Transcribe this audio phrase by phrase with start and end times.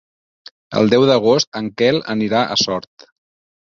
[0.79, 3.07] El deu d'agost en Quel anirà a Sort.